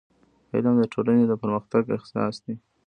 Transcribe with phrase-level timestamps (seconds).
[0.53, 2.55] •علم د ټولنې د پرمختګ اساس دی.